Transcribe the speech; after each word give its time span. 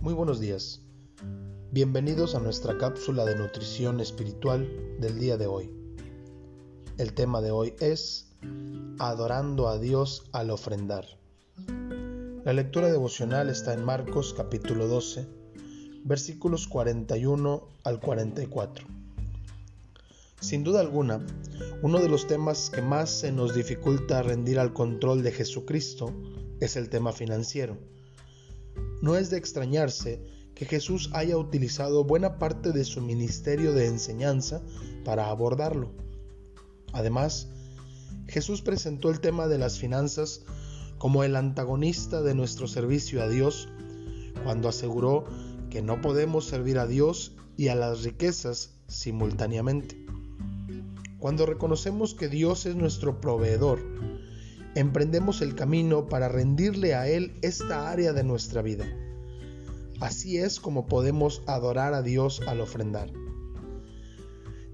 Buenos 0.00 0.40
días. 0.40 0.80
Bienvenidos 1.72 2.34
a 2.34 2.40
nuestra 2.40 2.78
cápsula 2.78 3.24
de 3.24 3.36
nutrición 3.36 4.00
espiritual 4.00 4.96
del 5.00 5.18
día 5.18 5.36
de 5.36 5.46
hoy. 5.46 5.70
El 6.96 7.12
tema 7.12 7.40
de 7.40 7.50
hoy 7.50 7.74
es 7.80 8.32
Adorando 8.98 9.68
a 9.68 9.78
Dios 9.78 10.24
al 10.32 10.50
ofrendar. 10.50 11.04
La 12.44 12.52
lectura 12.52 12.90
devocional 12.90 13.50
está 13.50 13.74
en 13.74 13.84
Marcos 13.84 14.34
capítulo 14.34 14.86
12, 14.86 15.26
versículos 16.04 16.68
41 16.68 17.68
al 17.84 18.00
44. 18.00 18.86
Sin 20.40 20.64
duda 20.64 20.80
alguna, 20.80 21.26
uno 21.82 21.98
de 21.98 22.08
los 22.08 22.26
temas 22.28 22.70
que 22.70 22.82
más 22.82 23.10
se 23.10 23.32
nos 23.32 23.54
dificulta 23.54 24.22
rendir 24.22 24.58
al 24.60 24.72
control 24.72 25.22
de 25.22 25.32
Jesucristo 25.32 26.14
es 26.60 26.76
el 26.76 26.88
tema 26.88 27.12
financiero 27.12 27.76
no 29.00 29.16
es 29.16 29.30
de 29.30 29.38
extrañarse 29.38 30.22
que 30.54 30.64
Jesús 30.64 31.10
haya 31.12 31.36
utilizado 31.36 32.04
buena 32.04 32.38
parte 32.38 32.72
de 32.72 32.84
su 32.84 33.00
ministerio 33.00 33.72
de 33.72 33.86
enseñanza 33.86 34.60
para 35.04 35.30
abordarlo. 35.30 35.92
Además, 36.92 37.48
Jesús 38.26 38.62
presentó 38.62 39.10
el 39.10 39.20
tema 39.20 39.46
de 39.46 39.58
las 39.58 39.78
finanzas 39.78 40.44
como 40.98 41.22
el 41.22 41.36
antagonista 41.36 42.22
de 42.22 42.34
nuestro 42.34 42.66
servicio 42.66 43.22
a 43.22 43.28
Dios 43.28 43.68
cuando 44.42 44.68
aseguró 44.68 45.24
que 45.70 45.82
no 45.82 46.00
podemos 46.00 46.46
servir 46.46 46.78
a 46.78 46.86
Dios 46.86 47.36
y 47.56 47.68
a 47.68 47.74
las 47.74 48.02
riquezas 48.02 48.74
simultáneamente. 48.88 49.96
Cuando 51.18 51.46
reconocemos 51.46 52.14
que 52.14 52.28
Dios 52.28 52.66
es 52.66 52.76
nuestro 52.76 53.20
proveedor, 53.20 53.80
emprendemos 54.74 55.42
el 55.42 55.54
camino 55.54 56.08
para 56.08 56.28
rendirle 56.28 56.94
a 56.94 57.08
Él 57.08 57.38
esta 57.42 57.90
área 57.90 58.12
de 58.12 58.24
nuestra 58.24 58.62
vida. 58.62 58.86
Así 60.00 60.38
es 60.38 60.60
como 60.60 60.86
podemos 60.86 61.42
adorar 61.46 61.94
a 61.94 62.02
Dios 62.02 62.40
al 62.46 62.60
ofrendar. 62.60 63.10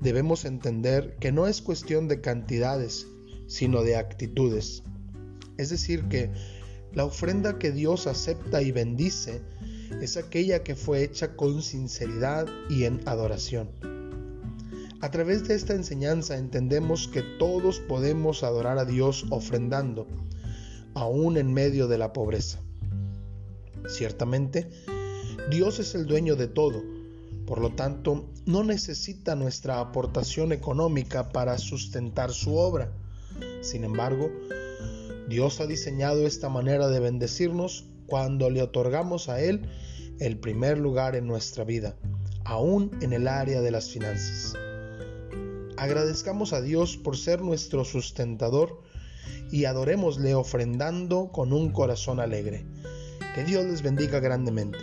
Debemos 0.00 0.44
entender 0.44 1.16
que 1.20 1.30
no 1.30 1.46
es 1.46 1.62
cuestión 1.62 2.08
de 2.08 2.20
cantidades, 2.20 3.06
sino 3.46 3.82
de 3.82 3.96
actitudes. 3.96 4.82
Es 5.58 5.70
decir, 5.70 6.08
que 6.08 6.32
la 6.92 7.04
ofrenda 7.04 7.58
que 7.58 7.70
Dios 7.70 8.06
acepta 8.06 8.62
y 8.62 8.72
bendice 8.72 9.42
es 10.00 10.16
aquella 10.16 10.64
que 10.64 10.74
fue 10.74 11.04
hecha 11.04 11.36
con 11.36 11.62
sinceridad 11.62 12.46
y 12.68 12.84
en 12.84 13.00
adoración. 13.06 13.91
A 15.02 15.10
través 15.10 15.48
de 15.48 15.56
esta 15.56 15.74
enseñanza 15.74 16.38
entendemos 16.38 17.08
que 17.08 17.22
todos 17.22 17.80
podemos 17.80 18.44
adorar 18.44 18.78
a 18.78 18.84
Dios 18.84 19.26
ofrendando, 19.30 20.06
aún 20.94 21.36
en 21.36 21.52
medio 21.52 21.88
de 21.88 21.98
la 21.98 22.12
pobreza. 22.12 22.60
Ciertamente, 23.88 24.70
Dios 25.50 25.80
es 25.80 25.96
el 25.96 26.06
dueño 26.06 26.36
de 26.36 26.46
todo, 26.46 26.84
por 27.48 27.60
lo 27.60 27.70
tanto, 27.70 28.30
no 28.46 28.62
necesita 28.62 29.34
nuestra 29.34 29.80
aportación 29.80 30.52
económica 30.52 31.30
para 31.30 31.58
sustentar 31.58 32.30
su 32.30 32.56
obra. 32.56 32.92
Sin 33.60 33.82
embargo, 33.82 34.30
Dios 35.28 35.60
ha 35.60 35.66
diseñado 35.66 36.28
esta 36.28 36.48
manera 36.48 36.86
de 36.86 37.00
bendecirnos 37.00 37.86
cuando 38.06 38.50
le 38.50 38.62
otorgamos 38.62 39.28
a 39.28 39.40
Él 39.40 39.62
el 40.20 40.38
primer 40.38 40.78
lugar 40.78 41.16
en 41.16 41.26
nuestra 41.26 41.64
vida, 41.64 41.96
aún 42.44 42.96
en 43.00 43.12
el 43.12 43.26
área 43.26 43.62
de 43.62 43.70
las 43.72 43.90
finanzas. 43.90 44.54
Agradezcamos 45.82 46.52
a 46.52 46.60
Dios 46.60 46.96
por 46.96 47.16
ser 47.16 47.42
nuestro 47.42 47.84
sustentador 47.84 48.84
y 49.50 49.64
adorémosle 49.64 50.32
ofrendando 50.36 51.32
con 51.32 51.52
un 51.52 51.72
corazón 51.72 52.20
alegre. 52.20 52.64
Que 53.34 53.42
Dios 53.42 53.64
les 53.64 53.82
bendiga 53.82 54.20
grandemente. 54.20 54.78